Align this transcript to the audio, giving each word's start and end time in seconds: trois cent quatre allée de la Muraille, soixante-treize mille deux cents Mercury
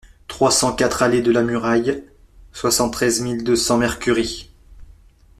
trois 0.27 0.49
cent 0.49 0.73
quatre 0.75 1.03
allée 1.03 1.21
de 1.21 1.29
la 1.31 1.43
Muraille, 1.43 2.03
soixante-treize 2.53 3.21
mille 3.21 3.43
deux 3.43 3.55
cents 3.55 3.77
Mercury 3.77 4.49